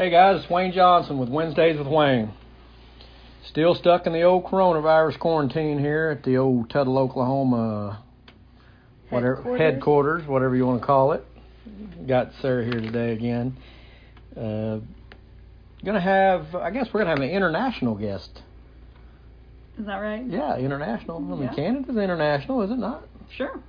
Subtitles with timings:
[0.00, 2.32] Hey guys, it's Wayne Johnson with Wednesdays with Wayne.
[3.50, 8.02] Still stuck in the old coronavirus quarantine here at the old Tuttle, Oklahoma
[9.10, 9.60] whatever Headquarters.
[9.60, 11.22] headquarters, whatever you want to call it.
[12.08, 13.58] Got Sarah here today again.
[14.34, 14.78] Uh,
[15.84, 18.40] gonna have, I guess we're gonna have an international guest.
[19.78, 20.24] Is that right?
[20.26, 21.18] Yeah, international.
[21.18, 21.54] I mean, Yeah.
[21.54, 23.02] Canada's international, is it not?
[23.36, 23.60] Sure.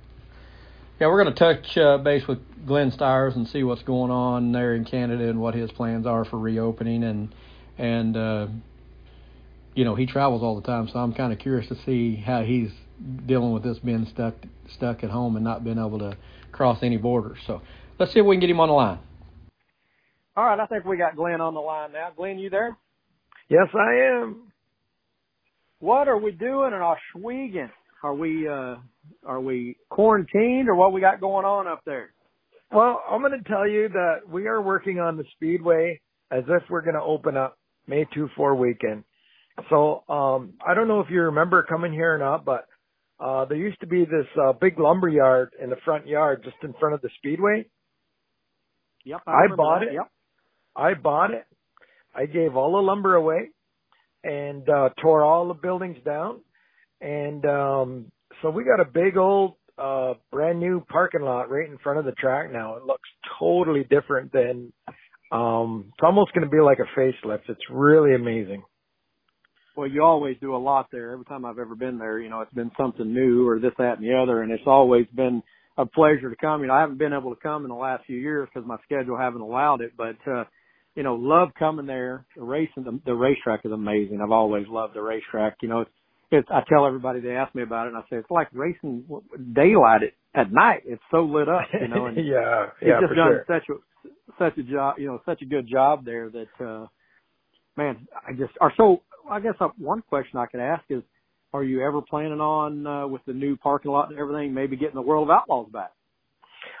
[1.02, 4.52] Yeah, we're going to touch uh, base with Glenn Styres and see what's going on
[4.52, 7.34] there in Canada and what his plans are for reopening and
[7.76, 8.46] and uh,
[9.74, 12.44] you know he travels all the time, so I'm kind of curious to see how
[12.44, 12.70] he's
[13.26, 14.34] dealing with this being stuck
[14.72, 16.16] stuck at home and not being able to
[16.52, 17.38] cross any borders.
[17.48, 17.62] So
[17.98, 19.00] let's see if we can get him on the line.
[20.36, 22.10] All right, I think we got Glenn on the line now.
[22.16, 22.76] Glenn, you there?
[23.48, 24.52] Yes, I am.
[25.80, 27.72] What are we doing in Ohsweken?
[28.04, 28.76] Are we uh,
[29.24, 32.12] are we quarantined or what we got going on up there?
[32.70, 36.62] Well, I'm going to tell you that we are working on the Speedway as if
[36.70, 39.04] we're going to open up May 2 4 weekend.
[39.68, 42.66] So, um, I don't know if you remember coming here or not, but,
[43.20, 46.56] uh, there used to be this, uh, big lumber yard in the front yard just
[46.62, 47.66] in front of the Speedway.
[49.04, 49.88] Yep, I remember bought that.
[49.88, 49.94] it.
[49.94, 50.08] Yep.
[50.74, 51.44] I bought it.
[52.14, 53.50] I gave all the lumber away
[54.24, 56.40] and, uh, tore all the buildings down.
[57.00, 58.12] And, um,
[58.42, 62.04] so we got a big old, uh, brand new parking lot right in front of
[62.04, 62.76] the track now.
[62.76, 64.72] It looks totally different than,
[65.30, 67.48] um, it's almost going to be like a facelift.
[67.48, 68.62] It's really amazing.
[69.74, 71.12] Well, you always do a lot there.
[71.12, 73.98] Every time I've ever been there, you know, it's been something new or this, that,
[73.98, 75.42] and the other, and it's always been
[75.78, 76.60] a pleasure to come.
[76.60, 78.76] You know, I haven't been able to come in the last few years because my
[78.84, 80.44] schedule haven't allowed it, but uh,
[80.94, 82.26] you know, love coming there.
[82.36, 84.20] The racing, the, the racetrack is amazing.
[84.22, 85.56] I've always loved the racetrack.
[85.62, 85.90] You know, it's,
[86.32, 86.48] it's.
[86.50, 89.04] I tell everybody they ask me about it, and I say it's like racing
[89.54, 90.02] daylight
[90.34, 90.82] at, at night.
[90.84, 93.46] It's so lit up, you know, and yeah, yeah, just for done sure.
[93.46, 94.08] such a
[94.38, 96.86] such a job, you know, such a good job there that uh
[97.76, 101.02] man, I just are so I guess uh, one question I could ask is
[101.52, 104.94] are you ever planning on uh with the new parking lot and everything maybe getting
[104.94, 105.92] the World of Outlaws back?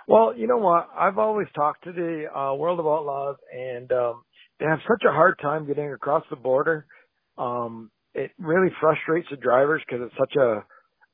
[0.08, 0.88] Well, you know what?
[0.96, 4.22] I've always talked to the uh, World of Outlaws, and um,
[4.58, 6.86] they have such a hard time getting across the border.
[7.38, 10.64] Um, it really frustrates the drivers because it's such a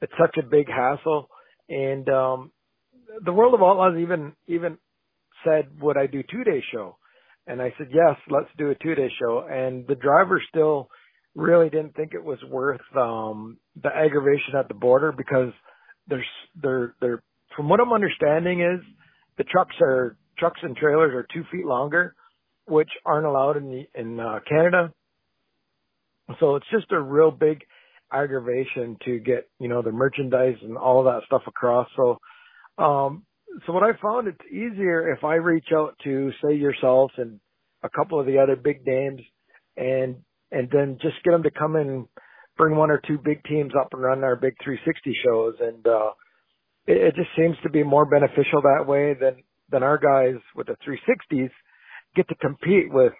[0.01, 1.29] it's such a big hassle.
[1.69, 2.53] And um,
[3.25, 4.79] the World of Outlaws even even
[5.45, 6.97] said, "Would I do two day show?"
[7.47, 10.89] And I said, "Yes, let's do a two day show." And the drivers still
[11.35, 15.53] really didn't think it was worth um, the aggravation at the border because
[16.09, 16.27] there's
[16.61, 17.23] they're they're
[17.57, 18.85] from what I'm understanding is
[19.37, 22.15] the trucks are trucks and trailers are two feet longer,
[22.67, 24.93] which aren't allowed in the in uh, Canada.
[26.41, 27.65] So it's just a real big
[28.12, 31.89] aggravation to get you know the merchandise and all that stuff across.
[31.97, 32.19] So,
[32.83, 33.25] um,
[33.66, 37.41] so what I found it's easier if I reach out to say yourself and
[37.83, 39.21] a couple of the other big names,
[39.77, 40.17] and
[40.50, 42.06] and then just get them to come in,
[42.56, 45.87] bring one or two big teams up and run our big 360 shows and.
[45.87, 46.11] uh
[46.87, 50.67] it, it just seems to be more beneficial that way than than our guys with
[50.67, 51.50] the 360s
[52.17, 53.12] get to compete with,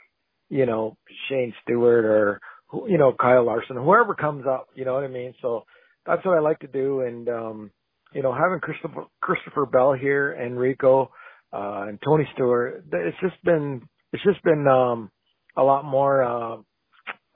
[0.49, 0.97] you know,
[1.29, 2.41] Shane Stewart or
[2.73, 4.69] you know Kyle Larson, whoever comes up.
[4.75, 5.35] You know what I mean?
[5.43, 5.65] So
[6.07, 7.71] that's what I like to do, and um,
[8.13, 11.11] you know, having Christopher Christopher Bell here and Rico
[11.53, 15.11] uh, and Tony Stewart, it's just been it's just been um,
[15.57, 16.23] a lot more.
[16.23, 16.57] Uh,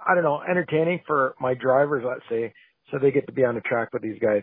[0.05, 2.53] I don't know, entertaining for my drivers, let's say,
[2.91, 4.43] so they get to be on the track with these guys.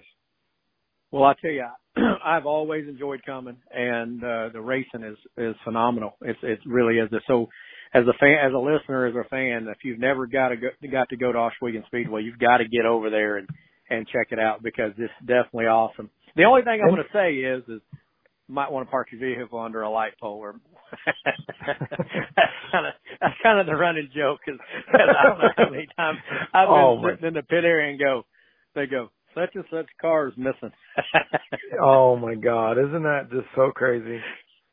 [1.11, 1.65] Well, I tell you,
[2.23, 6.15] I've always enjoyed coming, and uh, the racing is is phenomenal.
[6.21, 7.09] It's it really is.
[7.27, 7.49] So,
[7.93, 10.67] as a fan, as a listener, as a fan, if you've never got to go,
[10.91, 13.47] got to go to Ohsweken Speedway, you've got to get over there and
[13.89, 16.09] and check it out because it's definitely awesome.
[16.35, 17.81] The only thing I'm going to say is is
[18.47, 20.55] you might want to park your vehicle under a light pole or
[21.05, 24.59] that's kind of that's kind of the running joke because
[24.93, 26.19] I don't know how many times
[26.53, 28.25] I've been Oh, sitting in the pit area and go
[28.75, 30.71] they go such and such car is missing.
[31.81, 34.19] Oh my God, isn't that just so crazy?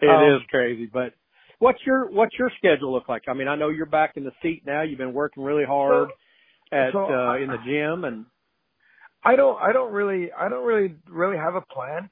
[0.00, 1.12] It is Um, crazy, but
[1.58, 3.22] what's your what's your schedule look like?
[3.28, 4.82] I mean, I know you're back in the seat now.
[4.82, 6.10] You've been working really hard
[6.72, 8.26] at so uh, I- in the gym, and
[9.24, 12.10] I don't, I don't really, I don't really, really have a plan.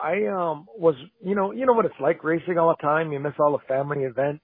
[0.00, 0.94] I um was,
[1.24, 3.12] you know, you know what it's like racing all the time.
[3.12, 4.42] You miss all the family events.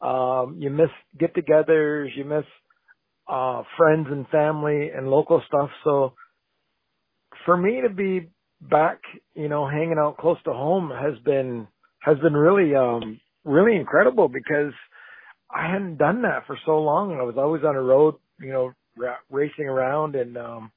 [0.00, 2.16] Um, you miss get-togethers.
[2.16, 2.44] You miss
[3.28, 5.70] uh friends and family and local stuff.
[5.84, 6.14] So
[7.44, 8.30] for me to be
[8.60, 9.00] back,
[9.34, 11.66] you know, hanging out close to home has been
[12.00, 14.72] has been really um really incredible because
[15.50, 17.12] I hadn't done that for so long.
[17.18, 20.72] I was always on the road, you know, ra- racing around and um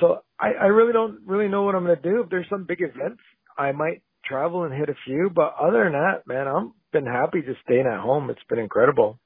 [0.00, 2.20] so I, I really don't really know what I'm going to do.
[2.22, 3.22] If there's some big events,
[3.58, 7.42] I might travel and hit a few, but other than that, man, I'm been happy
[7.42, 8.30] just staying at home.
[8.30, 9.18] It's been incredible.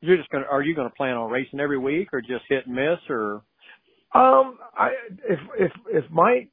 [0.00, 2.74] You're just gonna are you gonna plan on racing every week or just hit and
[2.74, 3.42] miss or
[4.14, 4.90] um I
[5.28, 6.48] if if if my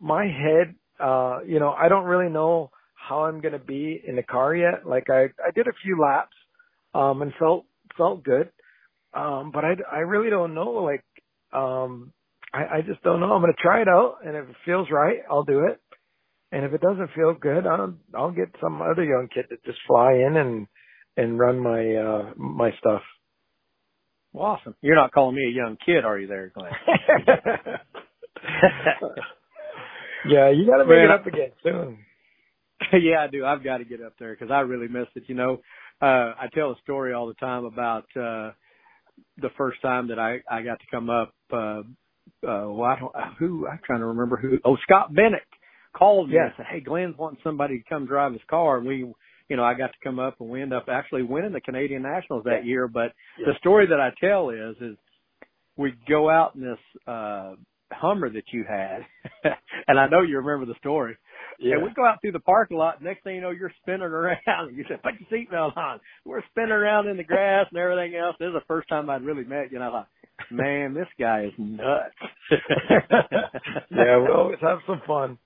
[0.00, 2.70] my head uh you know, I don't really know
[3.08, 4.86] how I'm gonna be in the car yet.
[4.86, 6.36] Like I I did a few laps
[6.94, 7.66] um and felt
[7.96, 8.50] felt good.
[9.14, 11.04] Um but I I really don't know like
[11.52, 12.12] um
[12.54, 13.32] I, I just don't know.
[13.32, 15.80] I'm gonna try it out and if it feels right, I'll do it.
[16.52, 19.80] And if it doesn't feel good, I'll I'll get some other young kid to just
[19.88, 20.66] fly in and
[21.16, 23.02] and run my uh my stuff.
[24.32, 24.74] Well, awesome.
[24.82, 26.72] You're not calling me a young kid, are you there, Glenn?
[30.26, 31.98] yeah, you got to make Man, it up again soon.
[32.92, 33.44] yeah, I do.
[33.44, 35.24] I've got to get up there because I really miss it.
[35.26, 35.60] You know,
[36.00, 38.52] uh I tell a story all the time about uh
[39.38, 41.34] the first time that I I got to come up.
[41.52, 41.82] uh
[42.46, 44.58] uh well, I don't who I'm trying to remember who.
[44.64, 45.42] Oh, Scott Bennett
[45.96, 49.12] called me and said, "Hey, Glenn's wanting somebody to come drive his car," and we
[49.48, 52.00] you know, I got to come up and we end up actually winning the Canadian
[52.02, 52.88] Nationals that year.
[52.88, 53.48] But yeah.
[53.48, 54.96] the story that I tell is, is
[55.76, 57.54] we go out in this, uh,
[57.92, 59.00] Hummer that you had,
[59.86, 61.18] and I know you remember the story.
[61.62, 61.74] Yeah.
[61.74, 63.02] And we go out through the parking lot.
[63.02, 64.38] Next thing you know, you're spinning around.
[64.74, 68.36] You said, "Put your seatbelt on." We're spinning around in the grass and everything else.
[68.38, 70.08] This is the first time I'd really met you, and I thought,
[70.50, 72.14] "Man, this guy is nuts."
[73.90, 75.38] yeah, we always have some fun.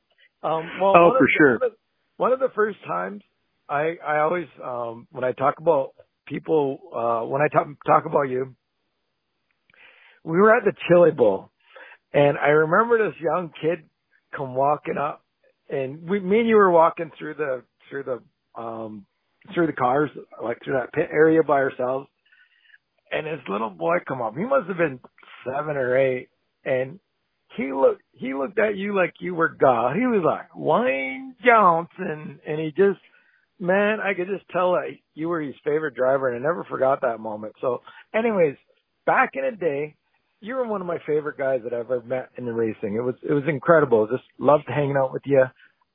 [0.42, 1.58] Um, well, oh, for sure.
[1.58, 1.76] One of, the,
[2.16, 3.22] one of the first times
[3.68, 5.92] I I always um when I talk about
[6.26, 8.54] people uh when I talk talk about you
[10.24, 11.50] we were at the Chili Bowl
[12.12, 13.84] and I remember this young kid
[14.36, 15.24] come walking up
[15.68, 19.06] and we me and you were walking through the through the um
[19.54, 20.10] through the cars
[20.42, 22.08] like through that pit area by ourselves
[23.12, 25.00] and this little boy come up he must have been
[25.44, 26.28] seven or eight
[26.64, 26.98] and
[27.56, 29.96] he looked he looked at you like you were God.
[29.96, 33.00] He was like Wayne Johnson and he just
[33.58, 37.00] man, I could just tell that you were his favorite driver, and I never forgot
[37.00, 37.54] that moment.
[37.60, 37.80] So,
[38.14, 38.56] anyways,
[39.06, 39.94] back in the day,
[40.40, 42.94] you were one of my favorite guys that I've ever met in the racing.
[42.94, 44.06] It was it was incredible.
[44.06, 45.44] Just loved hanging out with you.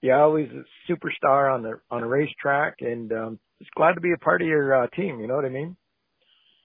[0.02, 4.14] You're always a superstar on the on a racetrack, and um, just glad to be
[4.14, 5.20] a part of your uh, team.
[5.20, 5.76] You know what I mean?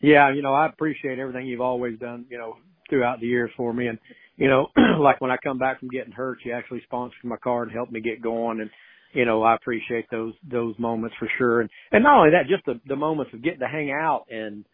[0.01, 2.27] Yeah, you know I appreciate everything you've always done.
[2.31, 2.57] You know
[2.89, 3.99] throughout the years for me, and
[4.37, 4.69] you know
[5.01, 7.93] like when I come back from getting hurt, you actually sponsored my car and helped
[7.93, 8.71] me get going, and
[9.17, 11.63] you know, I appreciate those those moments for sure.
[11.63, 14.65] And and not only that, just the the moments of getting to hang out and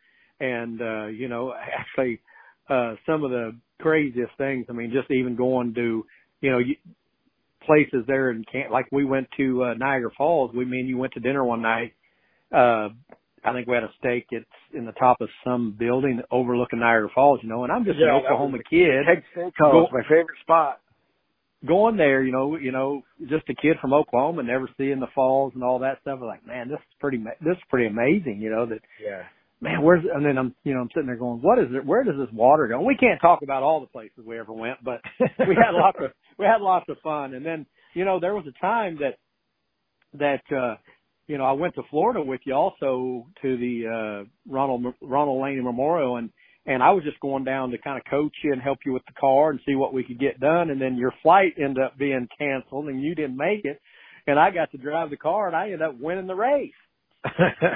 [0.40, 2.20] and uh, you know, actually
[2.68, 4.66] uh some of the craziest things.
[4.68, 6.04] I mean, just even going to,
[6.40, 6.60] you know,
[7.66, 10.52] places there in camp like we went to uh, Niagara Falls.
[10.54, 11.94] We mean you went to dinner one night.
[12.52, 12.88] Uh
[13.44, 14.26] I think we had a steak.
[14.30, 17.64] It's in the top of some building overlooking Niagara Falls, you know.
[17.64, 19.04] And I'm just yeah, an Oklahoma kid.
[19.36, 20.78] Steakhouse, my favorite spot
[21.66, 25.52] going there, you know, you know, just a kid from Oklahoma, never seeing the falls
[25.54, 26.18] and all that stuff.
[26.20, 29.22] I'm like, man, this is pretty, this is pretty amazing, you know, that, yeah,
[29.62, 32.02] man, where's, and then I'm, you know, I'm sitting there going, what is it, where
[32.02, 32.78] does this water go?
[32.78, 35.96] And we can't talk about all the places we ever went, but we had lots
[36.00, 37.32] of, we had lots of fun.
[37.34, 37.64] And then,
[37.94, 39.18] you know, there was a time that,
[40.18, 40.76] that, uh,
[41.28, 43.86] you know, I went to Florida with you also to the,
[44.26, 46.30] uh, Ronald, Ronald Laney Memorial and,
[46.66, 49.04] and I was just going down to kind of coach you and help you with
[49.06, 50.70] the car and see what we could get done.
[50.70, 53.80] And then your flight ended up being canceled and you didn't make it.
[54.28, 56.70] And I got to drive the car and I ended up winning the race.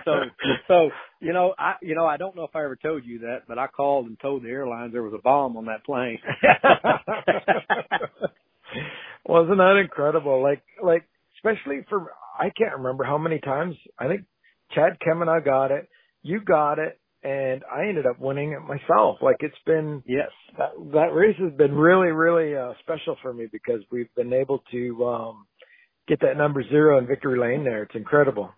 [0.05, 0.13] So,
[0.69, 3.43] so, you know, I, you know, I don't know if I ever told you that,
[3.49, 6.19] but I called and told the airlines there was a bomb on that plane.
[9.27, 10.43] Wasn't that incredible?
[10.43, 11.05] Like, like,
[11.39, 14.23] especially for, I can't remember how many times, I think
[14.75, 15.89] Chad and I got it,
[16.23, 19.19] you got it, and I ended up winning it myself.
[19.21, 23.47] Like it's been yes, that that race has been really really uh, special for me
[23.51, 25.47] because we've been able to um
[26.07, 27.83] get that number zero in victory lane there.
[27.83, 28.53] It's incredible.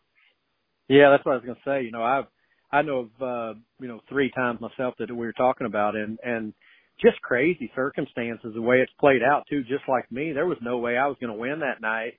[0.88, 1.84] Yeah, that's what I was going to say.
[1.84, 2.24] You know, I've
[2.70, 6.18] I know of uh, you know three times myself that we were talking about, and
[6.22, 6.52] and
[7.00, 9.62] just crazy circumstances the way it's played out too.
[9.62, 12.14] Just like me, there was no way I was going to win that night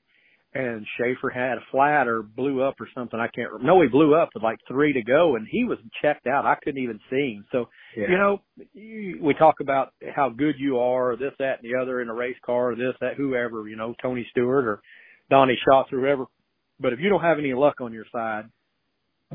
[0.53, 3.19] and Schaefer had a flat or blew up or something.
[3.19, 3.67] I can't remember.
[3.67, 6.45] No, he blew up with like three to go and he was checked out.
[6.45, 7.45] I couldn't even see him.
[7.51, 8.07] So, yeah.
[8.09, 8.41] you know,
[8.73, 12.13] you, we talk about how good you are, this, that, and the other in a
[12.13, 14.81] race car, or this, that, whoever, you know, Tony Stewart or
[15.29, 16.25] Donny Schatz or whoever.
[16.79, 18.45] But if you don't have any luck on your side,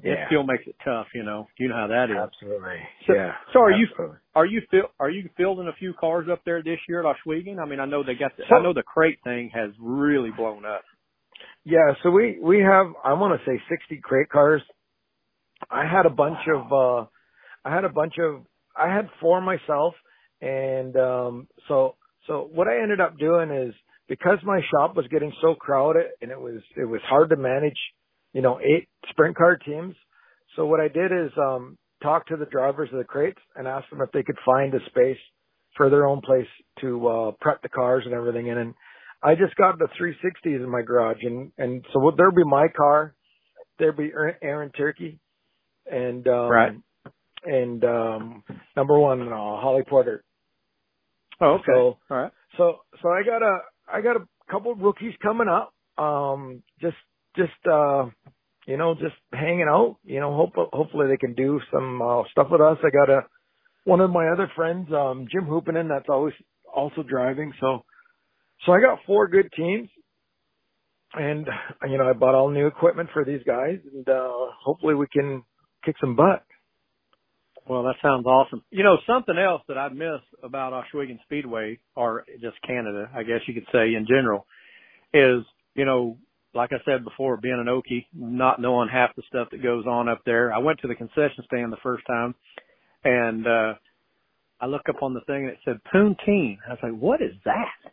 [0.02, 0.12] yeah.
[0.12, 1.46] it still makes it tough, you know.
[1.58, 2.16] You know how that is.
[2.16, 2.78] Absolutely.
[3.06, 3.32] So, yeah.
[3.52, 4.04] So are absolutely.
[4.06, 7.16] you are you fil- are you fielding a few cars up there this year at
[7.16, 7.58] Ohsweken?
[7.58, 10.30] I mean, I know they got the, so, I know the crate thing has really
[10.36, 10.82] blown up.
[11.64, 14.62] Yeah, so we we have I want to say 60 crate cars.
[15.70, 16.60] I had a bunch wow.
[16.60, 18.44] of uh I had a bunch of
[18.76, 19.94] I had four myself
[20.42, 21.94] and um so
[22.26, 23.74] so what I ended up doing is
[24.08, 27.78] because my shop was getting so crowded and it was it was hard to manage,
[28.34, 29.94] you know, eight sprint car teams.
[30.56, 33.88] So what I did is um talk to the drivers of the crates and ask
[33.88, 35.16] them if they could find a space
[35.76, 36.46] for their own place
[36.82, 38.74] to uh prep the cars and everything in and
[39.22, 43.14] I just got the 360s in my garage and and so there'll be my car,
[43.78, 44.12] there'll be
[44.42, 45.18] Aaron Turkey
[45.90, 46.72] and um right.
[47.44, 48.44] and um
[48.76, 50.22] number 1 uh, Holly Porter.
[51.40, 51.64] Oh, okay.
[51.66, 52.32] So, All right.
[52.58, 53.58] So so I got a
[53.90, 55.72] I got a couple of rookies coming up.
[55.96, 56.96] Um just
[57.36, 58.06] just uh
[58.66, 59.96] you know, just hanging out.
[60.04, 62.78] You know, hope hopefully they can do some uh, stuff with us.
[62.82, 63.20] I got a
[63.84, 66.34] one of my other friends, um, Jim Huppunen, that's always
[66.74, 67.52] also driving.
[67.60, 67.84] So,
[68.64, 69.90] so I got four good teams,
[71.12, 71.46] and
[71.88, 74.30] you know, I bought all new equipment for these guys, and uh,
[74.62, 75.42] hopefully we can
[75.84, 76.44] kick some butt.
[77.68, 78.62] Well, that sounds awesome.
[78.70, 83.40] You know, something else that I miss about Ohsweken Speedway, or just Canada, I guess
[83.46, 84.46] you could say in general,
[85.12, 86.16] is you know
[86.54, 90.08] like I said before, being an Okie, not knowing half the stuff that goes on
[90.08, 90.52] up there.
[90.52, 92.34] I went to the concession stand the first time
[93.04, 93.74] and uh
[94.60, 96.58] I look up on the thing and it said poutine.
[96.66, 97.92] I was like, "What is that?"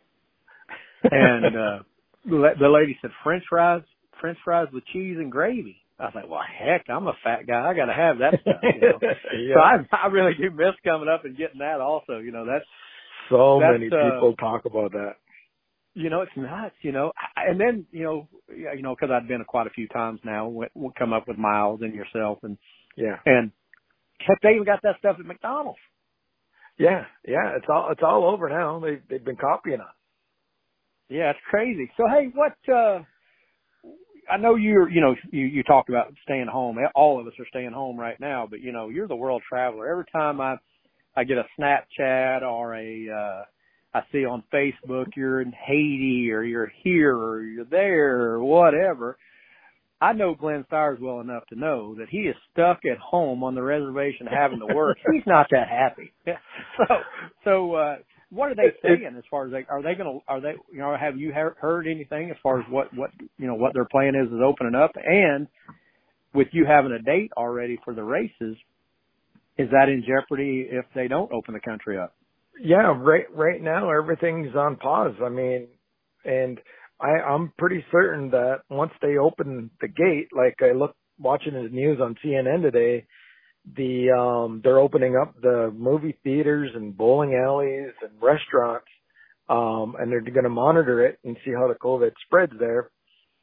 [1.10, 1.78] and uh
[2.24, 3.82] the lady said French fries,
[4.20, 5.76] French fries with cheese and gravy.
[5.98, 7.68] I was like, "Well, heck, I'm a fat guy.
[7.68, 8.98] I got to have that stuff." You know?
[9.02, 9.54] yeah.
[9.54, 12.18] So I I really do miss coming up and getting that also.
[12.18, 12.64] You know, that's
[13.28, 15.16] so that's, many uh, people talk about that
[15.94, 17.12] you know, it's nuts, you know.
[17.36, 18.28] And then, you know,
[18.76, 21.80] you know, because I've been quite a few times now, we'll come up with Miles
[21.82, 22.58] and yourself, and
[22.96, 23.52] yeah, and
[24.20, 25.78] heck, they even got that stuff at McDonald's.
[26.78, 28.80] Yeah, yeah, it's all it's all over now.
[28.80, 29.94] They they've been copying us.
[31.10, 31.90] Yeah, it's crazy.
[31.96, 32.54] So hey, what?
[32.74, 33.00] uh
[34.30, 36.78] I know you're, you know, you you talked about staying home.
[36.94, 39.90] All of us are staying home right now, but you know, you're the world traveler.
[39.90, 40.56] Every time I
[41.16, 43.44] I get a Snapchat or a uh
[43.94, 49.18] I see on Facebook you're in Haiti or you're here or you're there or whatever.
[50.00, 53.54] I know Glenn Styres well enough to know that he is stuck at home on
[53.54, 54.98] the reservation having to work.
[55.12, 56.12] He's not that happy.
[56.78, 56.94] So,
[57.44, 57.96] so, uh,
[58.30, 60.78] what are they saying as far as they, are they going to, are they, you
[60.78, 64.14] know, have you heard anything as far as what, what, you know, what their plan
[64.14, 65.46] is, is opening up and
[66.32, 68.56] with you having a date already for the races,
[69.58, 72.14] is that in jeopardy if they don't open the country up?
[72.60, 75.14] Yeah, right right now everything's on pause.
[75.24, 75.68] I mean,
[76.24, 76.58] and
[77.00, 81.68] I I'm pretty certain that once they open the gate, like I look watching the
[81.68, 83.06] news on CNN today,
[83.76, 88.88] the um they're opening up the movie theaters and bowling alleys and restaurants
[89.48, 92.90] um and they're going to monitor it and see how the covid spreads there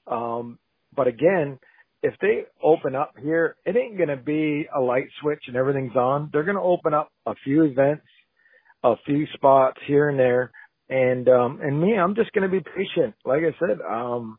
[0.07, 0.59] um
[0.95, 1.57] but again
[2.03, 5.95] if they open up here it ain't going to be a light switch and everything's
[5.95, 8.03] on they're going to open up a few events
[8.83, 10.51] a few spots here and there.
[10.89, 13.15] And um and me, I'm just gonna be patient.
[13.25, 14.37] Like I said, um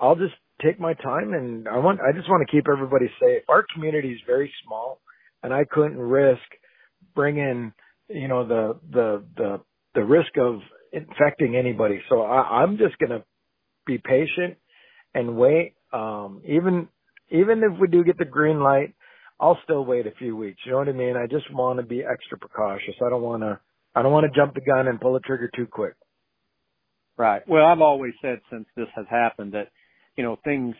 [0.00, 3.42] I'll just take my time and I want I just want to keep everybody safe.
[3.48, 5.00] Our community is very small
[5.42, 6.42] and I couldn't risk
[7.14, 7.72] bringing,
[8.08, 9.60] you know, the the the
[9.94, 10.60] the risk of
[10.92, 12.00] infecting anybody.
[12.08, 13.24] So I, I'm just gonna
[13.86, 14.56] be patient
[15.14, 15.74] and wait.
[15.92, 16.88] Um even
[17.30, 18.94] even if we do get the green light,
[19.40, 20.60] I'll still wait a few weeks.
[20.64, 21.16] You know what I mean?
[21.16, 22.94] I just want to be extra precautious.
[23.04, 23.60] I don't want to,
[23.94, 25.94] I don't want to jump the gun and pull the trigger too quick.
[27.16, 27.42] Right.
[27.48, 29.68] Well, I've always said since this has happened that,
[30.16, 30.74] you know, things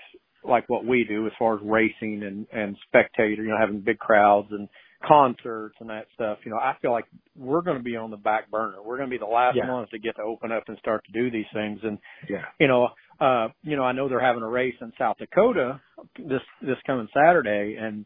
[0.44, 3.98] like what we do as far as racing and, and spectator, you know, having big
[3.98, 4.68] crowds and
[5.06, 7.04] concerts and that stuff, you know, I feel like
[7.36, 8.82] we're going to be on the back burner.
[8.84, 9.70] We're going to be the last Yeah.
[9.70, 11.80] ones to get to open up and start to do these things.
[11.82, 11.98] And,
[12.28, 12.44] Yeah.
[12.58, 12.88] you know,
[13.20, 15.80] uh, you know, I know they're having a race in South Dakota
[16.18, 18.04] this, this coming Saturday and,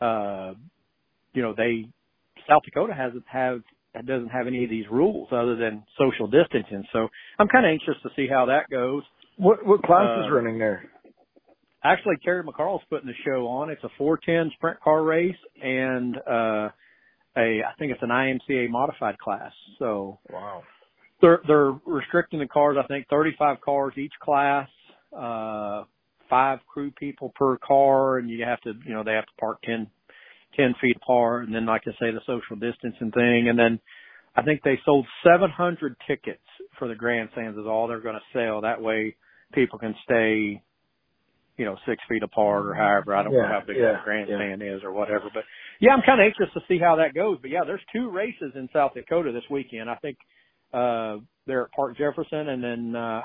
[0.00, 1.86] you know, they,
[2.48, 3.60] South Dakota hasn't have,
[4.06, 6.84] doesn't have any of these rules other than social distancing.
[6.92, 7.08] So
[7.38, 9.02] I'm kind of anxious to see how that goes.
[9.36, 10.84] What what class Uh, is running there?
[11.82, 13.68] Actually, Terry McCarl's putting the show on.
[13.70, 16.68] It's a 410 sprint car race and, uh,
[17.36, 19.52] a, I think it's an IMCA modified class.
[19.78, 20.62] So Wow.
[21.20, 24.68] they're, they're restricting the cars, I think 35 cars each class,
[25.12, 25.82] uh,
[26.28, 29.58] five crew people per car and you have to, you know, they have to park
[29.64, 29.86] 10,
[30.56, 31.46] 10 feet apart.
[31.46, 33.48] And then, like I say, the social distancing thing.
[33.48, 33.80] And then
[34.36, 36.40] I think they sold 700 tickets
[36.78, 38.62] for the grandstands is all they're going to sell.
[38.62, 39.16] That way
[39.52, 40.62] people can stay,
[41.56, 43.14] you know, six feet apart or however.
[43.14, 45.44] I don't know how big yeah, that grandstand is or whatever, but
[45.80, 47.38] yeah, I'm kind of anxious to see how that goes.
[47.40, 49.88] But yeah, there's two races in South Dakota this weekend.
[49.88, 50.18] I think,
[50.72, 53.22] uh, they're at Park Jefferson and then, uh,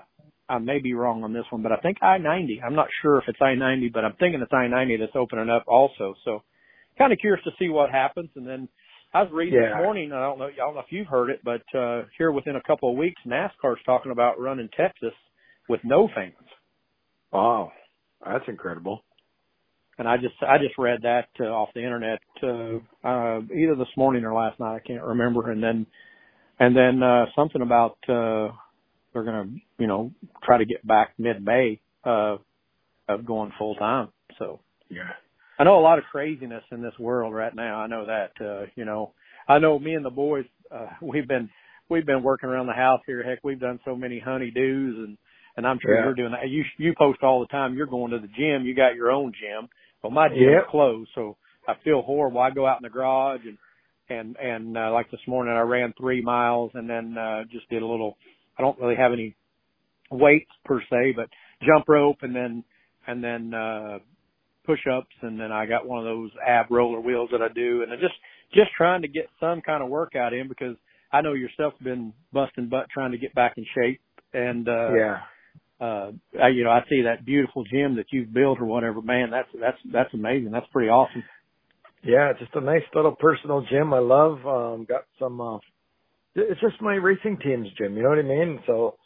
[0.49, 2.63] I may be wrong on this one, but I think I-90.
[2.65, 6.15] I'm not sure if it's I-90, but I'm thinking it's I-90 that's opening up also.
[6.25, 6.41] So
[6.97, 8.29] kind of curious to see what happens.
[8.35, 8.67] And then
[9.13, 9.69] I was reading Yeah.
[9.69, 10.11] this morning.
[10.11, 10.47] I don't know.
[10.47, 13.21] I don't know if you've heard it, but uh here within a couple of weeks,
[13.25, 15.13] NASCAR's talking about running Texas
[15.67, 16.33] with no fans.
[17.31, 17.71] Wow,
[18.25, 19.03] that's incredible.
[19.97, 22.77] And I just I just read that uh, off the internet uh,
[23.07, 24.75] uh either this morning or last night.
[24.75, 25.51] I can't remember.
[25.51, 25.85] And then
[26.59, 28.49] and then uh something about uh
[29.13, 29.47] they're gonna
[29.77, 30.11] you know
[30.43, 32.37] try to get back mid May uh
[33.07, 34.09] of going full time.
[34.37, 35.09] So Yeah.
[35.57, 37.79] I know a lot of craziness in this world right now.
[37.81, 38.31] I know that.
[38.39, 39.11] Uh, you know,
[39.47, 40.45] I know me and the boys.
[40.71, 41.49] Uh, we've been
[41.89, 43.23] we've been working around the house here.
[43.23, 45.17] Heck, we've done so many honeydews, and
[45.57, 46.03] and I'm sure Yeah.
[46.03, 46.47] you're doing that.
[46.49, 47.75] You you post all the time.
[47.75, 48.65] You're going to the gym.
[48.65, 49.67] You got your own gym.
[50.01, 50.67] Well, my gym's Yep.
[50.69, 51.35] closed, so
[51.67, 52.39] I feel horrible.
[52.39, 53.57] I go out in the garage and
[54.09, 57.81] and and uh, like this morning, I ran three miles and then uh, just did
[57.81, 58.17] a little.
[58.59, 59.35] I don't really have any
[60.11, 61.29] weights per se, but
[61.65, 62.63] jump rope and then
[63.07, 63.99] and then uh
[64.65, 67.81] push ups and then I got one of those ab roller wheels that I do
[67.81, 68.13] and I just
[68.53, 70.75] just trying to get some kind of workout in because
[71.11, 74.01] I know yourself's been busting butt trying to get back in shape
[74.33, 75.17] and uh yeah.
[75.81, 76.11] uh
[76.41, 79.49] I, you know I see that beautiful gym that you've built or whatever man that's
[79.59, 81.23] that's that's amazing that's pretty awesome
[82.03, 83.93] Yeah, just a nice little personal gym.
[83.93, 84.45] I love.
[84.45, 85.41] Um, got some.
[85.41, 85.57] Uh,
[86.39, 87.97] it's just my racing team's Jim.
[87.97, 88.59] You know what I mean?
[88.67, 88.97] So,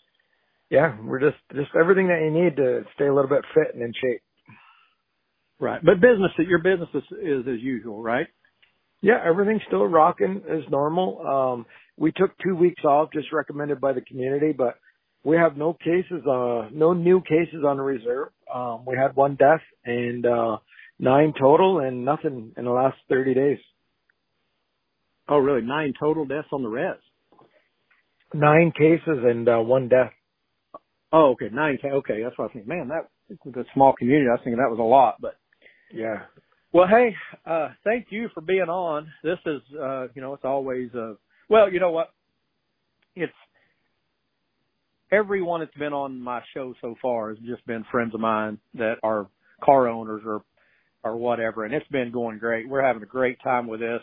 [0.70, 3.84] yeah, we're just just everything that you need to stay a little bit fit and
[3.84, 4.22] in shape.
[5.60, 8.28] right but business your business is, is as usual right
[9.02, 11.22] Yeah, everything's still rocking as normal.
[11.28, 11.66] Um,
[11.98, 14.76] we took two weeks off, just recommended by the community, but
[15.24, 18.30] we have no cases, uh, no new cases on the reserve.
[18.54, 20.58] Um, we had one death and, uh,
[21.00, 23.60] nine total and nothing in the last 30 days.
[25.30, 26.98] oh really nine total deaths on the res
[28.34, 30.12] Nine cases and, uh, one death.
[31.12, 33.08] oh okay nine ca- okay that's what I thinking man that
[33.46, 35.36] with a small community I was thinking that was a lot but
[35.94, 36.24] Yeah.
[36.72, 39.08] Well, hey, uh, thank you for being on.
[39.24, 42.10] This is, uh, you know, it's always, a well, you know what?
[43.16, 43.32] It's
[45.12, 48.96] everyone that's been on my show so far has just been friends of mine that
[49.04, 49.28] are
[49.64, 50.42] car owners or,
[51.04, 51.64] or whatever.
[51.64, 52.68] And it's been going great.
[52.68, 54.02] We're having a great time with this.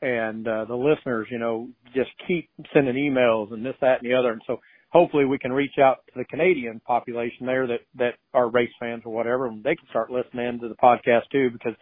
[0.00, 4.14] And, uh, the listeners, you know, just keep sending emails and this, that, and the
[4.14, 4.30] other.
[4.30, 4.58] And so
[4.90, 9.02] hopefully we can reach out to the Canadian population there that, that are race fans
[9.04, 11.74] or whatever, and they can start listening to the podcast too, because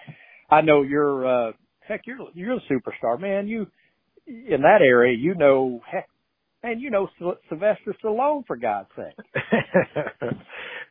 [0.51, 3.49] I know you're, uh, heck, you're, you're a superstar, man.
[3.49, 3.67] You,
[4.27, 6.09] in that area, you know, heck,
[6.63, 9.27] man, you know Syl- Sylvester Stallone for God's sake.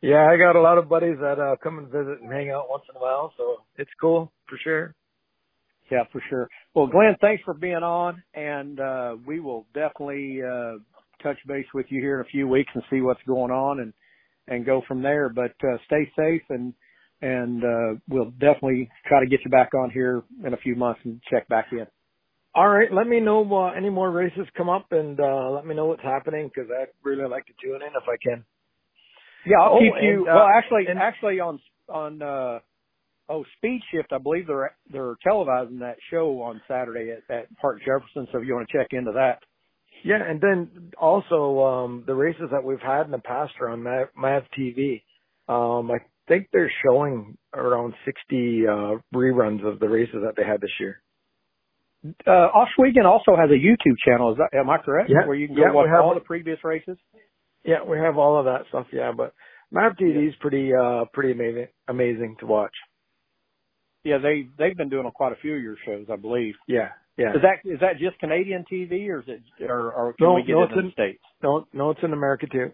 [0.02, 2.70] yeah, I got a lot of buddies that, uh, come and visit and hang out
[2.70, 3.32] once in a while.
[3.36, 4.94] So it's cool for sure.
[5.90, 6.48] Yeah, for sure.
[6.76, 10.74] Well, Glenn, thanks for being on, and uh, we will definitely uh,
[11.24, 13.94] touch base with you here in a few weeks and see what's going on and
[14.48, 15.30] and go from there.
[15.30, 16.74] But uh, stay safe and
[17.22, 21.00] and uh, we'll definitely try to get you back on here in a few months
[21.04, 21.88] and check back in.
[22.54, 25.74] All right, let me know uh, any more races come up and uh let me
[25.74, 28.44] know what's happening because I'd really like to tune in if I can.
[29.46, 30.26] Yeah, I'll Oh, keep you.
[30.26, 32.58] well, actually, and- actually on on uh,
[33.28, 37.78] oh Speed Shift, I believe they're they're televising that show on Saturday at, at Park
[37.80, 38.28] Jefferson.
[38.32, 39.40] So if you want to check into that.
[40.04, 43.82] Yeah, and then also um the races that we've had in the past are on
[43.82, 45.02] Mav, Mav TV.
[45.48, 48.72] Um I think they're showing around 60 uh
[49.14, 51.00] reruns of the races that they had this year.
[52.24, 54.32] Uh, Ohsweken also has a YouTube channel.
[54.32, 55.10] Is that am I correct?
[55.10, 55.26] Yeah.
[55.26, 56.98] Where you can go Yeah, watch have all the previous races.
[57.64, 59.32] Yeah, we have all of that stuff, yeah, but
[59.72, 62.74] Mav TV is pretty uh pretty amazing amazing to watch.
[64.06, 66.54] Yeah, they they've been doing quite a few of your shows, I believe.
[66.68, 66.90] Yeah.
[67.18, 67.34] Yeah.
[67.34, 70.42] Is that is that just Canadian TV or is it or, or can No, we
[70.42, 71.22] get no, it it's in the states?
[71.42, 72.70] No, no, it's in America too.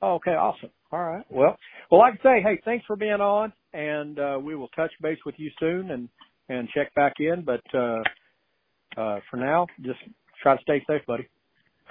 [0.00, 0.70] Oh, okay, awesome.
[0.90, 1.24] All right.
[1.30, 1.56] Well,
[1.90, 5.18] well, like I say, hey, thanks for being on, and uh, we will touch base
[5.26, 6.08] with you soon and
[6.48, 7.44] and check back in.
[7.44, 8.02] But uh,
[8.96, 10.00] uh, for now, just
[10.42, 11.28] try to stay safe, buddy.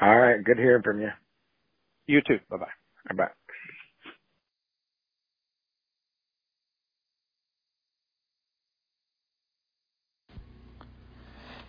[0.01, 1.09] All right, good hearing from you.
[2.07, 2.39] You too.
[2.49, 2.65] Bye bye.
[3.09, 3.15] bye.
[3.25, 3.31] Bye.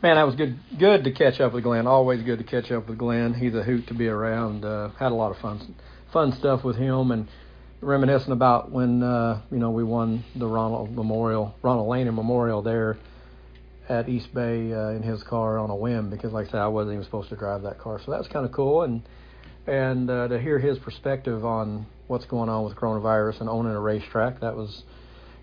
[0.03, 0.59] Man, that was good.
[0.81, 1.87] Good to catch up with Glenn.
[1.87, 3.35] Always good to catch up with Glenn.
[3.35, 4.65] He's a hoot to be around.
[4.65, 5.77] Uh, had a lot of fun,
[6.13, 7.29] fun stuff with him, and
[7.81, 12.99] reminiscing about when uh, you know we won the Ronald Memorial, Ronald Laney Memorial there
[13.89, 16.67] at East Bay uh, in his car on a whim because, like I said, I
[16.67, 18.01] wasn't even supposed to drive that car.
[18.05, 19.03] So that was kind of cool, and
[19.69, 23.81] and uh, to hear his perspective on what's going on with coronavirus and owning a
[23.81, 24.83] racetrack, that was,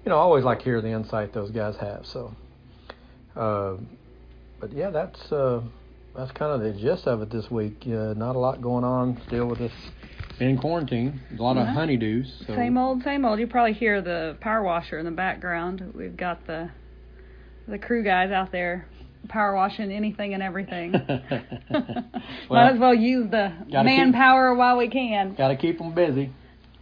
[0.04, 2.06] you know, I always like to hear the insight those guys have.
[2.06, 2.36] So.
[3.38, 3.78] Uh,
[4.60, 5.62] but yeah, that's uh,
[6.15, 7.84] that's kind of the gist of it this week.
[7.86, 9.72] Uh, not a lot going on still with this
[10.39, 11.19] in quarantine.
[11.38, 11.76] A lot of Yeah.
[11.76, 12.48] honeydews.
[12.48, 12.56] So.
[12.56, 13.39] Same old, same old.
[13.39, 15.93] You probably hear the power washer in the background.
[15.95, 16.69] We've got the
[17.67, 18.88] the crew guys out there
[19.28, 20.93] power washing anything and everything.
[22.50, 25.36] Well, Might as well use the Gotta manpower while we can.
[25.36, 26.32] Got to keep them busy.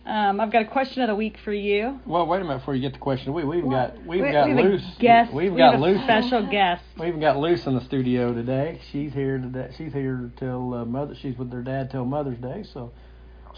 [0.08, 2.00] Um, I've got a question of the week for you.
[2.06, 3.34] Well, wait a minute before you get the question.
[3.34, 3.96] We we've What?
[3.96, 4.84] got we've we, got we have got loose.
[4.98, 5.34] A guest.
[5.34, 6.02] We've we got have a loose.
[6.04, 6.84] special guest.
[6.98, 8.80] We even got Luce in the studio today.
[8.92, 9.74] She's here today.
[9.78, 11.14] She's here till uh, mother.
[11.22, 12.94] She's with her dad till Mother's Day, so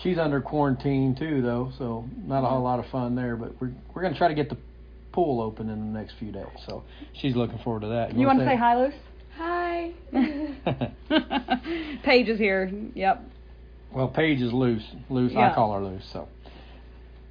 [0.01, 1.71] she's under quarantine too, though.
[1.77, 3.35] So not a whole lot of fun there.
[3.35, 4.57] But we're we're gonna try to get the
[5.11, 6.47] pool open in the next few days.
[6.65, 6.83] So
[7.13, 8.15] she's looking forward to that.
[8.15, 8.93] You want to say hi, Luce?
[9.37, 9.91] Hi.
[12.03, 12.71] Paige is here.
[12.95, 13.23] Yep.
[13.93, 14.83] well, Paige is loose.
[15.09, 15.31] Loose.
[15.31, 15.51] Yeah.
[15.51, 16.03] I call her loose.
[16.11, 16.27] So.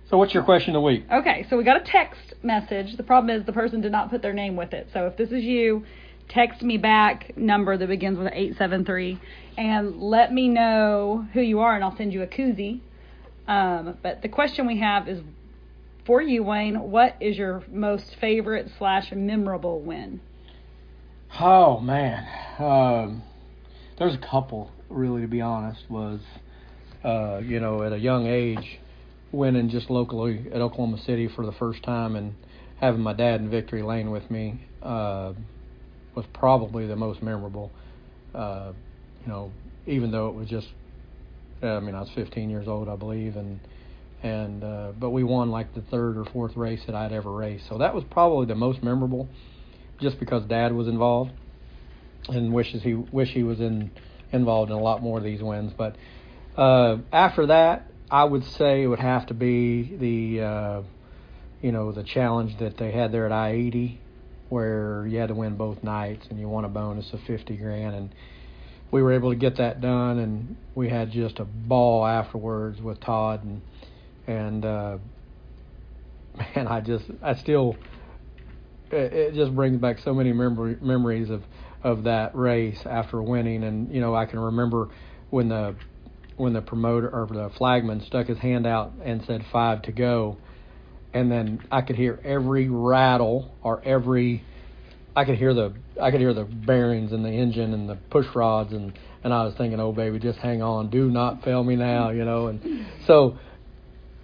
[0.09, 1.05] So what's your question of the week?
[1.13, 2.97] Okay, so we got a text message.
[2.97, 4.89] The problem is the person did not put their name with it.
[4.95, 5.85] So if this is you,
[6.31, 9.21] text me back number that begins with 873
[9.59, 12.81] and let me know who you are and I'll send you a koozie.
[13.47, 15.21] Um, but the question we have is
[16.07, 20.23] for you, Wayne, what is your most favorite slash memorable win?
[21.39, 22.27] Oh man,
[22.59, 23.23] um,
[23.99, 24.71] there's a couple.
[24.89, 26.21] Really, to be honest, was
[27.05, 28.81] uh, you know at a young age,
[29.33, 32.35] winning just locally at Oklahoma City for the first time and
[32.81, 35.33] having my dad in victory lane with me uh,
[36.15, 37.71] was probably the most memorable.
[38.35, 38.73] Uh,
[39.21, 39.51] you know,
[39.87, 40.69] even though it was just,
[41.63, 43.61] I mean, I was 15 years old, I believe, and
[44.23, 47.69] and uh, but we won like the third or fourth race that I'd ever raced,
[47.69, 49.29] so that was probably the most memorable,
[50.01, 51.31] just because Dad was involved,
[52.29, 53.93] and wishes he wish he was in
[54.33, 55.73] involved in a lot more of these wins.
[55.77, 55.97] But
[56.57, 60.83] uh, after that, I would say it would have to be the uh,
[61.61, 64.01] you know the challenge that they had there at I eighty,
[64.49, 67.95] where you had to win both nights and you won a bonus of fifty grand,
[67.95, 68.15] and
[68.91, 73.01] we were able to get that done, and we had just a ball afterwards with
[73.01, 73.45] Todd.
[73.45, 73.63] And
[74.27, 74.99] and uh,
[76.57, 77.77] man, I just I still
[78.91, 81.43] it, just brings back so many memory, memories of
[81.83, 84.89] of that race after winning, and you know I can remember
[85.29, 85.77] when the
[86.39, 90.37] when the promoter or the flagman stuck his hand out and said five to go,
[91.13, 94.45] and then I could hear every rattle or every
[95.17, 98.27] I could hear the I could hear the bearings in the engine and the push
[98.35, 101.77] rods and and I was thinking, oh baby, just hang on, do not fail me
[101.77, 102.47] now, you know.
[102.47, 103.37] And so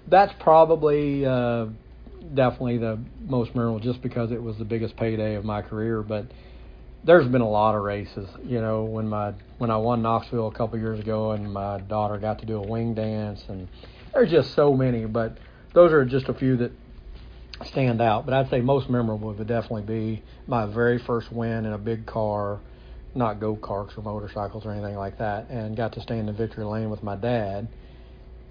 [0.08, 1.66] that's probably uh,
[2.32, 6.02] definitely the most memorable, just because it was the biggest payday of my career.
[6.02, 6.26] But
[7.04, 8.84] there's been a lot of races, you know.
[8.84, 12.46] When my when I won Knoxville a couple years ago, and my daughter got to
[12.46, 13.68] do a wing dance, and
[14.12, 15.04] there's just so many.
[15.04, 15.38] But
[15.74, 16.72] those are just a few that
[17.66, 18.24] stand out.
[18.24, 22.06] But I'd say most memorable would definitely be my very first win in a big
[22.06, 22.60] car,
[23.14, 26.64] not go karts or motorcycles or anything like that, and got to stay in victory
[26.64, 27.68] lane with my dad.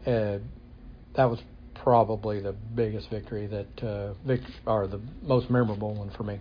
[0.05, 0.37] Uh,
[1.15, 1.39] that was
[1.73, 6.39] probably the biggest victory that uh, vic- or the most memorable one for me.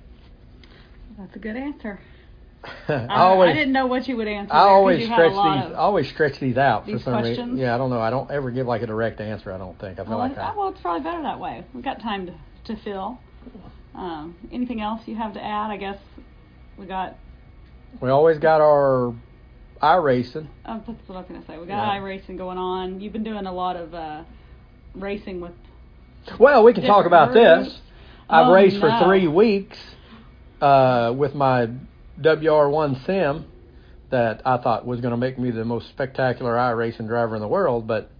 [1.18, 2.00] That's a good answer.
[2.88, 4.54] I I, always I didn't know what you would answer.
[4.54, 5.74] I always stretch these.
[5.76, 7.56] always stretch these out these for some reason.
[7.56, 8.00] Yeah, I don't know.
[8.00, 9.52] I don't ever give like a direct answer.
[9.52, 9.98] I don't think.
[9.98, 10.56] I feel Well, like I.
[10.56, 11.64] well, it's probably better that way.
[11.74, 12.34] We've got time to,
[12.74, 13.18] to fill.
[13.94, 15.70] Um, anything else you have to add?
[15.70, 15.98] I guess
[16.78, 17.16] we got.
[18.00, 19.12] We always got our
[19.82, 20.46] iRacing.
[20.64, 21.58] Oh, that's what I was gonna say.
[21.58, 21.98] We got Yeah.
[22.02, 23.00] racing going on.
[23.00, 24.22] You've been doing a lot of uh,
[24.94, 25.52] racing with.
[26.38, 27.80] Well, we can talk about this.
[28.30, 29.76] I've Oh, raced for three weeks
[30.62, 31.68] uh, with my
[32.20, 33.46] WR1 Sim
[34.10, 37.48] that I thought was going to make me the most spectacular iRacing driver in the
[37.48, 38.10] world, but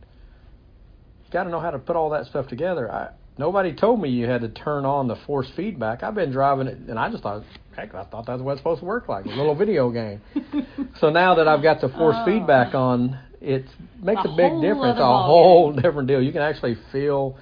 [1.25, 2.91] you got to know how to put all that stuff together.
[2.91, 6.03] I, nobody told me you had to turn on the force feedback.
[6.03, 7.45] I've been driving it, and I just thought,
[7.77, 10.21] heck, I thought that's what it's supposed to work like, a little video game.
[10.99, 12.25] so now that I've got the force Oh.
[12.25, 13.67] feedback on, it
[14.03, 14.99] makes A a, big difference.
[14.99, 16.23] A whole different deal.
[16.23, 17.37] You can actually feel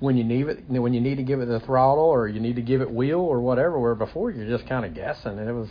[0.00, 2.56] when you need it when you need to give it the throttle or you need
[2.56, 3.78] to give it wheel or whatever.
[3.78, 5.68] Where before you're just kind of guessing, and it was.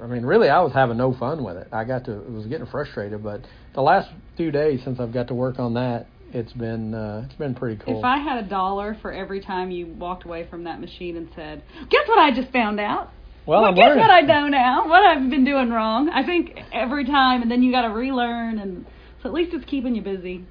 [0.00, 1.66] I mean, really, I was having no fun with it.
[1.72, 3.40] I got to it was getting frustrated, but
[3.74, 7.34] the last few days since I've got to work on that, it's been uh, it's
[7.34, 7.98] been pretty cool.
[7.98, 11.28] If I had a dollar for every time you walked away from that machine and
[11.34, 13.10] said, "Guess what I just found out."
[13.46, 13.98] well, I'm guess learning.
[14.00, 14.88] what I know now?
[14.88, 16.10] What I've been doing wrong?
[16.10, 18.84] I think every time, and then you got to relearn, and
[19.22, 20.44] so at least it's keeping you busy.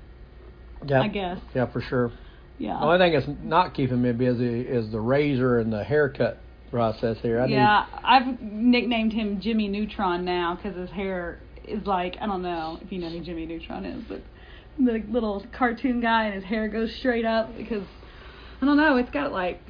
[0.86, 1.40] yeah, I guess.
[1.54, 2.12] yeah, for sure.
[2.58, 2.80] Yeah.
[2.80, 6.40] The only thing that's not keeping me busy is the razor and the haircut
[6.72, 7.42] process here.
[7.42, 12.42] I yeah, I've nicknamed him Jimmy Neutron now because his hair is like I don't
[12.42, 14.22] know if you know who Jimmy Neutron is, but
[14.78, 17.84] the little cartoon guy and his hair goes straight up because
[18.62, 18.98] I don't know.
[18.98, 19.62] It's got like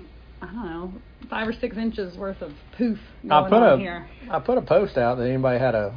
[0.41, 0.93] I don't know
[1.29, 4.07] five or six inches worth of poof going I put a here.
[4.29, 5.95] I put a post out that anybody had a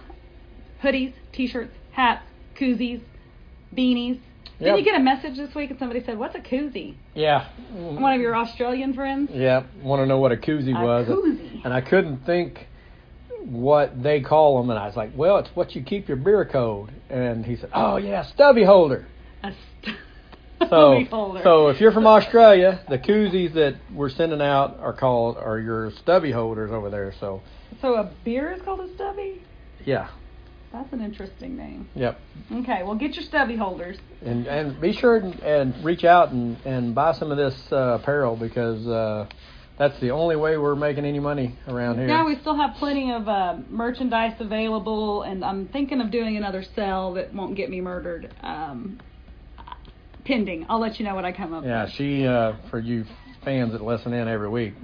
[0.81, 2.23] hoodies, t shirts, hats,
[2.55, 3.03] koozies,
[3.77, 4.21] beanies.
[4.59, 6.95] Did you get a message this week and somebody said, What's a koozie?
[7.15, 7.47] Yeah.
[7.75, 9.31] One of your Australian friends?
[9.35, 11.07] Yeah, want to know what a koozie A was.
[11.07, 11.63] koozie.
[11.65, 12.67] And I couldn't think
[13.45, 16.45] what they call them, and I was like, well, it's what you keep your beer
[16.45, 16.91] cold.
[17.11, 19.07] And he said, oh, yeah, stubby holder.
[19.43, 19.97] A st-
[20.71, 21.41] So, holder.
[21.45, 25.91] so if you're from Australia, the koozies that we're sending out are called are your
[26.03, 27.13] stubby holders over there.
[27.21, 27.43] So,
[27.83, 29.43] so a beer is called a stubby?
[29.85, 30.09] yeah,
[30.77, 31.89] That's an interesting name.
[31.95, 32.21] yep.
[32.53, 33.97] Okay, well, get your stubby holders.
[34.23, 37.99] And and be sure and, and reach out and and buy some of this uh,
[38.01, 39.27] apparel because uh,
[39.79, 42.09] that's the only way we're making any money around here.
[42.09, 46.63] Yeah, we still have plenty of uh, merchandise available, and I'm thinking of doing another
[46.75, 48.35] sale that won't get me murdered.
[48.43, 49.01] Um,
[50.27, 50.67] pending.
[50.69, 51.93] I'll let you know what I come up Yeah, with.
[51.93, 53.07] Yeah, she uh, for you
[53.45, 54.75] fans that listen in every week,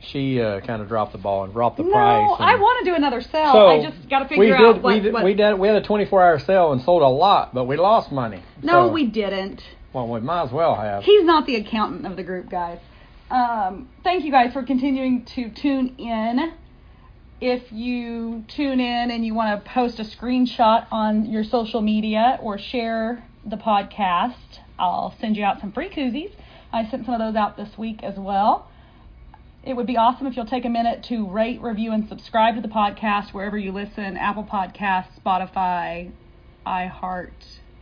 [0.00, 2.36] she uh, kind of dropped the ball and dropped the no, price.
[2.38, 3.52] and- I want to do another sale.
[3.52, 4.94] So I just got to we figure did, out what.
[4.94, 7.54] we did, what we did we had a 24 hour sale and sold a lot,
[7.54, 8.42] but we lost money.
[8.62, 9.62] no, So- we didn't.
[9.92, 11.02] Well, we might as well have.
[11.02, 12.78] He's not the accountant of the group, guys.
[13.28, 16.52] Um, thank you guys for continuing to tune in.
[17.40, 22.38] If you tune in and you want to post a screenshot on your social media
[22.40, 24.34] or share the podcast,
[24.78, 26.32] I'll send you out some free koozies.
[26.72, 28.69] I sent some of those out this week as well.
[29.62, 32.62] It would be awesome if you'll take a minute to rate, review, and subscribe to
[32.62, 36.10] the podcast wherever you listen Apple Podcasts, Spotify,
[36.66, 37.32] iHeart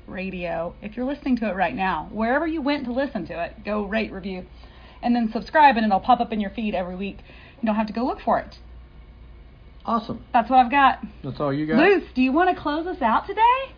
[0.09, 0.75] Radio.
[0.83, 3.85] If you're listening to it right now, wherever you went to listen to it, go
[3.85, 4.45] rate, review,
[5.03, 7.19] and then subscribe, and it'll pop up in your feed every week.
[7.63, 8.59] You don't have to go look for it.
[9.87, 10.25] Awesome.
[10.33, 10.99] That's what I've got.
[11.23, 11.79] That's all you got.
[11.79, 13.75] Luce, do you want to close us out today?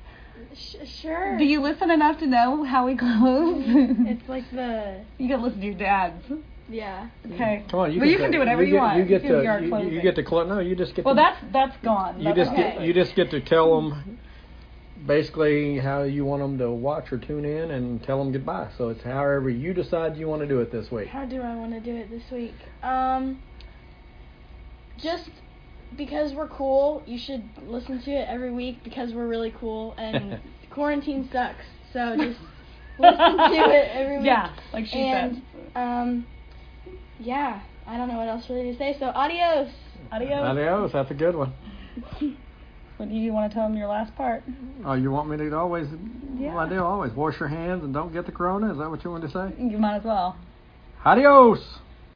[0.54, 1.36] Sh- sure.
[1.36, 3.62] Do you listen enough to know how we close?
[3.66, 6.24] It's like the you gotta listen to your dad's.
[6.70, 7.08] Yeah.
[7.32, 7.64] Okay.
[7.70, 8.98] Come on, you Well, get you to- can do whatever you get, want.
[8.98, 10.48] You get You can to you, you get to close.
[10.48, 11.04] No, you just get.
[11.04, 12.20] Well, to, that's that's gone.
[12.20, 12.74] you just okay.
[12.76, 14.18] get you just get to tell them
[15.06, 18.70] basically how you want them to watch or tune in and tell them goodbye.
[18.76, 21.08] So it's however you decide you want to do it this week.
[21.08, 22.54] How do I want to do it this week?
[22.82, 23.42] Um,
[24.98, 25.30] just
[25.96, 30.40] because we're cool, you should listen to it every week because we're really cool and
[30.70, 31.64] quarantine sucks.
[31.92, 32.38] So just
[32.98, 34.26] listen to it every week.
[34.26, 35.42] Yeah, like she and
[35.74, 36.26] um,
[37.20, 38.96] yeah, I don't know what else really to say.
[38.98, 39.70] So adios.
[40.12, 40.40] Adios.
[40.42, 40.90] Adios.
[40.92, 41.52] That's a good one.
[43.00, 44.44] What do you want to tell them your last part?
[44.84, 45.86] Oh, you want me to always?
[46.38, 46.54] Yeah.
[46.54, 48.72] Well, I do always wash your hands and don't get the corona.
[48.72, 49.54] Is that what you want to say?
[49.58, 50.36] You might as well.
[51.02, 51.60] Adios.